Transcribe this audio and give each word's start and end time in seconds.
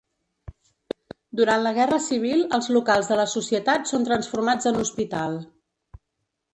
Durant 1.41 1.61
la 1.65 1.73
Guerra 1.75 1.99
Civil 2.07 2.43
els 2.59 2.71
locals 2.79 3.13
de 3.13 3.21
la 3.23 3.29
societat 3.37 3.89
són 3.95 4.09
transformats 4.11 4.75
en 4.75 4.85
hospital. 4.85 5.41